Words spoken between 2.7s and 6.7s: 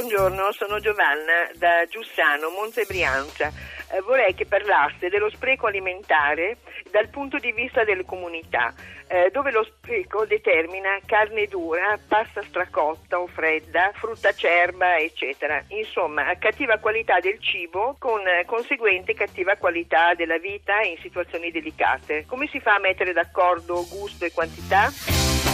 Brianza. Eh, vorrei che parlaste dello spreco alimentare